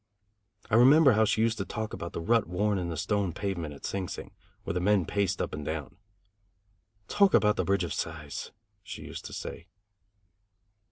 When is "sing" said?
3.85-4.07, 4.07-4.31